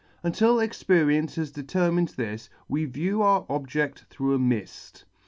Until 0.23 0.59
experience 0.59 1.35
has 1.35 1.51
determined 1.51 2.07
this, 2.17 2.49
we 2.67 2.85
view 2.85 3.21
our 3.21 3.43
objedt 3.47 3.99
through 4.09 4.33
a 4.33 4.39
mill 4.39 4.65